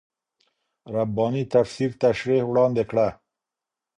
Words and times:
رباني 0.95 1.43
تفسیر 1.53 1.91
تشريح 2.03 2.43
وړاندې 2.47 2.83
کړه. 2.89 3.07